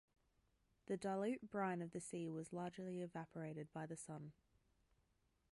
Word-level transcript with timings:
The 0.87 0.97
dilute 0.97 1.47
brine 1.51 1.79
of 1.79 1.91
the 1.91 1.99
sea 1.99 2.27
was 2.27 2.51
largely 2.51 3.01
evaporated 3.03 3.71
by 3.71 3.85
the 3.85 3.95
sun. 3.95 4.31